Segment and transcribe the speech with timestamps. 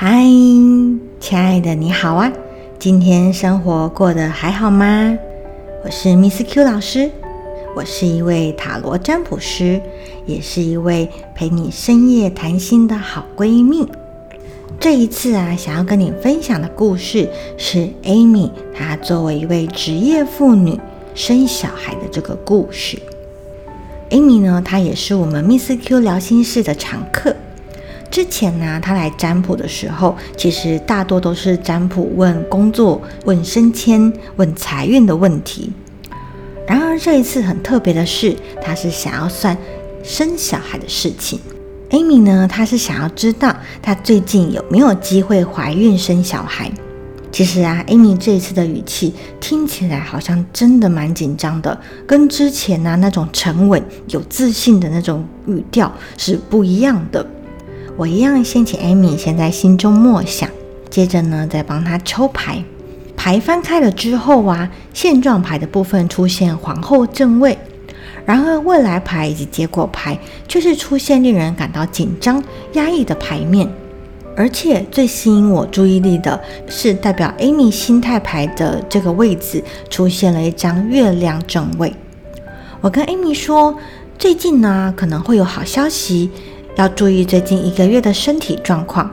[0.00, 0.22] 嗨，
[1.18, 2.32] 亲爱的，你好啊！
[2.78, 5.18] 今天生活过得还好吗？
[5.84, 7.10] 我是 Miss Q 老师，
[7.74, 9.80] 我是一位塔罗占卜师，
[10.24, 13.88] 也是一位陪你深夜谈心的好闺蜜。
[14.78, 20.78] 这一次啊，想要跟你分享的故事是 Amy 她作为一位职业妇女
[21.16, 22.96] 生小孩的这个故事。
[24.10, 27.34] Amy 呢，她也是我们 Miss Q 聊心事的常客。
[28.10, 35.72] 之前呢，他来占卜的时候，其实大多都是占卜问工作、问升迁、问财运的问题。
[36.66, 39.56] 然而这一次很特别的是，他是想要算
[40.02, 41.38] 生小孩的事情。
[41.90, 46.70] Amy 呢，她是想要知道她最近有没有机会怀孕生小孩。
[47.30, 57.26] 其实啊，Amy 这一次的语气听起来好像真的蛮紧张的，跟之前呢那种沉稳、有自信的那种语调是不一样的。
[57.98, 60.48] 我一样先请 Amy 先在心中默想，
[60.88, 62.62] 接着呢再帮她抽牌。
[63.16, 67.58] 牌翻开了之后啊，现状牌的部分出现皇后正位，
[68.24, 72.40] 然而未来牌以及结果牌却是出现令人感到紧张、
[72.74, 73.68] 压抑的牌面。
[74.36, 81.92] 而且最吸引我注意力的是，代表 Amy 心态牌的这个位置出现了一张月亮正位。
[82.80, 83.76] 我跟 Amy 说，
[84.16, 86.30] 最近呢可能会有好消息。
[86.78, 89.10] 要注意最近一个月的身体状况，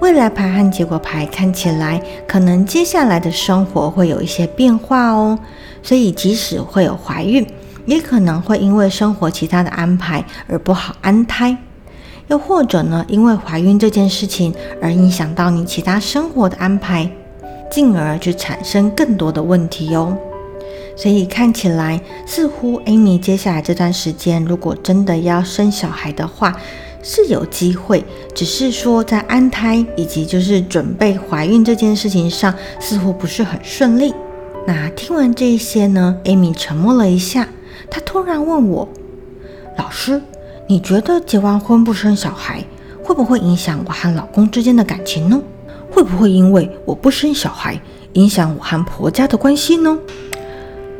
[0.00, 5.38] 未来牌和结果牌看起来可能接下来的生活会有一些变化哦。
[5.84, 7.46] 所以即使会有怀孕，
[7.84, 11.56] 也可能会因为生活其他的安排而不好安胎，
[12.26, 17.08] 又或者呢，因为怀孕这件事情而影响到你其他生活的安排，
[17.70, 20.18] 进而去产生更多的问题哦。
[20.96, 26.56] 所以看起来似乎 Amy 接下来这段时间，如果真的要生小孩的话，
[27.08, 28.04] 是有机会，
[28.34, 34.12] 只是说在安胎以及就是准备怀孕这件事情上，似乎不是很顺利。
[34.66, 37.48] 那听完这些呢，Amy 沉默了一下，
[37.88, 38.88] 她突然问我
[39.78, 40.20] ：“老师，
[40.66, 42.64] 你觉得结完婚不生小孩，
[43.04, 45.40] 会不会影响我和老公之间的感情呢？
[45.88, 47.80] 会不会因为我不生小孩，
[48.14, 49.96] 影响我和婆家的关系呢？”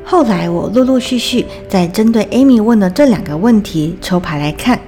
[0.06, 4.78] 后来我陆陆续续在针对 Amy 问的这两个问题抽牌来看。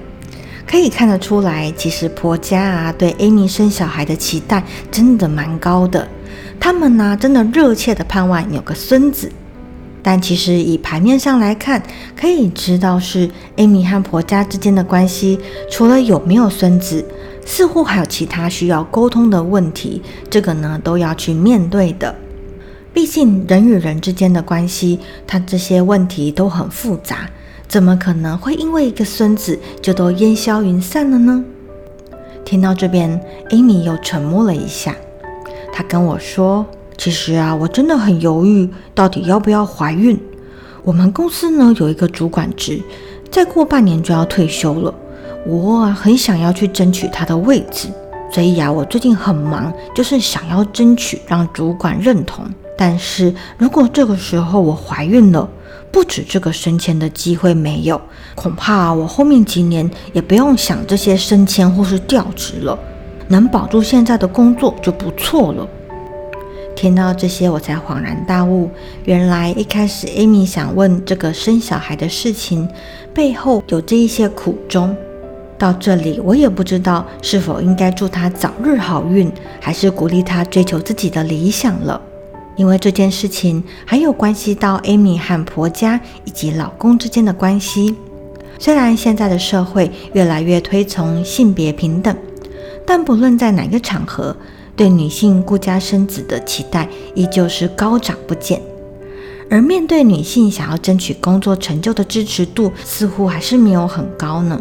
[0.71, 6.07] 可以看得出来，其实婆家啊对 Amy 生小孩的期待真的蛮高的，
[6.61, 9.33] 他们呢真的热切的盼望有个孙子。
[10.03, 11.83] 但其实以牌面上来看，
[12.15, 15.41] 可以知道是 Amy 和婆家之间的关系，
[15.71, 17.03] 除了有没有孙子，
[17.47, 22.15] 似乎还有其他需要沟通的问题，这个呢都要去面对的。
[22.93, 27.29] 毕竟人与人之间的关系，它这些问题都很复杂。
[27.69, 31.45] 怎么可能会因为一个孙子就都烟消云散了呢？
[32.43, 33.21] 听到这边
[33.51, 34.97] ，Amy 又沉默了一下。
[35.71, 36.65] 她跟我说
[36.97, 40.19] ：“其实啊，我真的很犹豫，到底要不要怀孕。
[40.83, 42.81] 我们公司呢有一个主管职，
[43.31, 44.95] 再过半年就要退休了。
[45.45, 47.89] 我很想要去争取他的位置，
[48.33, 52.47] 所以啊，我最近很忙，就是想要争取让主管认同。
[52.79, 55.47] 但是如果这个时候我怀孕了，
[55.91, 58.01] 不止这个升迁的机会没有，
[58.35, 62.79] 恐怕我后面几年也不用想这些升迁或是调职了，
[63.29, 65.67] 能保住现在的工作就不错了。
[66.77, 68.71] 听到这些，我才恍然大悟，
[69.05, 72.69] 原来一开始 Amy 想问这个生小孩的事情
[73.13, 74.97] 背后有这一些苦衷。
[75.59, 79.29] 到这里，我也不知道是否应该祝她早日好运，
[79.61, 82.01] 还是鼓励她追求自己的理想了。
[82.59, 87.95] 因为这件事情还有关系到 Amy 和婆家以及老公之间的关系。
[88.59, 92.15] 虽然现在的社会越来越推崇性别平等，
[92.85, 94.37] 但不论在哪个场合，
[94.75, 98.61] 对女性顾家生子的期待依旧是高涨不减。
[99.49, 104.61] 而面对女性想要争取工作成就的支持度，似乎还是没有很高呢。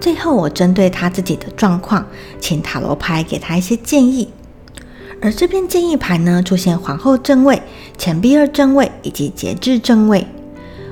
[0.00, 2.06] 最后，我针对她自己的状况，
[2.40, 4.28] 请塔罗牌给她一些建议。
[5.22, 7.62] 而这边建议牌呢，出现皇后正位、
[7.96, 10.26] 钱币二正位以及节制正位。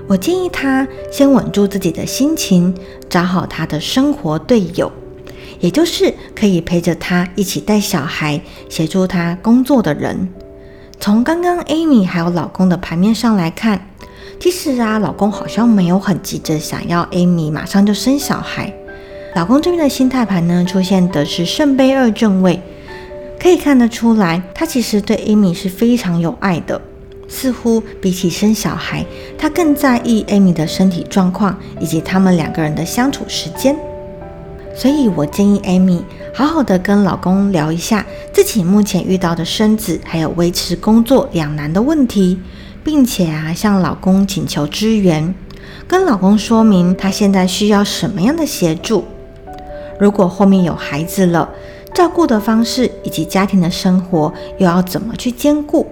[0.06, 2.72] 我建议他先稳住自己的心情，
[3.08, 4.92] 找好他的生活队友，
[5.58, 10.28] 也就是可以陪着他一起带小孩、协助他工作的人。
[11.00, 13.88] 从刚刚 Amy 还有老公的牌面上来看，
[14.38, 18.72] 其实啊，老公好像没有很急着想要 Amy 马上就生小孩。
[19.34, 22.62] 老公这边的心态牌呢，出现的是圣杯二正位。
[23.40, 26.78] 可以看得出来，他其实对 Amy 是非常有爱的，
[27.26, 29.06] 似乎比起生小孩，
[29.38, 33.74] 他更在意 Amy 的身体状况以及他们两个人的相处时间。
[34.74, 36.02] 所以我建议 Amy
[36.34, 42.38] 好好的跟老公聊一下自己目前遇到的生子还有维持工作两难的问题，
[42.84, 45.34] 并且啊向老公请求支援，
[45.88, 49.06] 跟老公说明他现在需要什么样的协助。
[49.98, 51.50] 如果后面有孩子了，
[52.00, 55.86] 照顾的方式以及家庭的生活又要怎么去兼顾？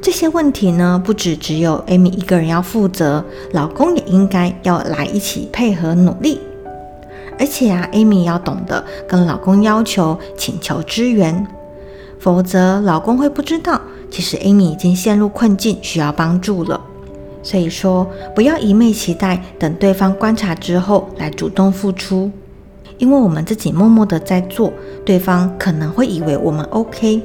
[0.00, 3.22] 这些问题呢，不只只有 Amy 一个人要负责，
[3.52, 6.40] 老公也应该要来一起配合努力。
[7.38, 11.46] 而且啊，Amy 要懂得跟老公要求、请求支援，
[12.18, 13.78] 否则老公会不知道，
[14.10, 16.80] 其实 Amy 已经陷入困境，需要帮助了。
[17.42, 22.30] 所以说，不要一昧期待等对方观察之后来主动付出。
[22.98, 24.72] 因为我们自己默默的在做，
[25.04, 27.22] 对方可能会以为我们 OK，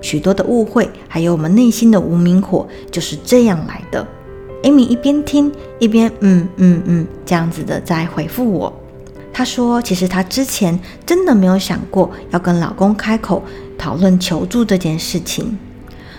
[0.00, 4.06] 许多的误会，还有我们内心的无名火就是这样来的。
[4.62, 8.72] Amy 一边听一边嗯嗯嗯这样子的在回复我。
[9.32, 13.42] 她说，其实她之前真的没有想过要跟老公开口
[13.76, 15.58] 讨论求助这件事情。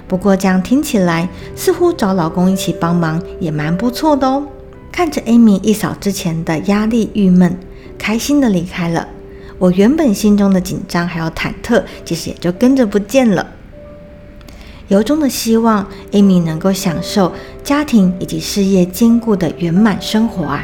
[0.08, 4.46] 不过这样听起来，似乎找老公一起帮忙也蛮不错的哦。
[4.92, 7.58] 看着 Amy 一扫之前的压力郁闷。
[7.98, 9.08] 开心的离开了，
[9.58, 13.48] 我原本心中的紧张还有忐忑，其实也就跟着不见了。
[14.88, 17.34] 由衷的希望 Amy 能够享受
[17.64, 20.64] 家庭以及事业兼顾的圆满生活啊！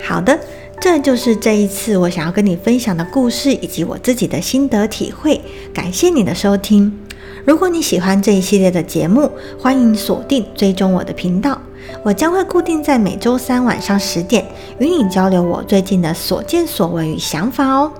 [0.00, 0.38] 好的，
[0.80, 5.40] 这就是这一次我想要跟你分享的故事以及我自己的心得体会。
[5.74, 7.01] 感谢你的收听。
[7.44, 11.58] 如果你喜欢这一系列的节目，欢迎锁定追踪我的频道。
[12.04, 14.46] 我将会固定在每周三晚上十点
[14.78, 17.92] 与你交流我最近的所见所闻与想法哦。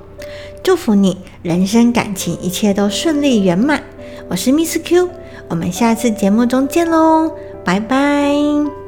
[0.62, 3.82] 祝福你人生感情一切都顺利圆满。
[4.28, 5.08] 我是 Miss Q，
[5.48, 7.32] 我们下次节目中见喽，
[7.64, 8.81] 拜拜。